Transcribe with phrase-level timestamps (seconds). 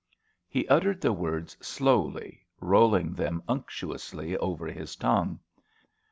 [0.49, 5.39] He uttered the words slowly, rolling them unctuously over his tongue.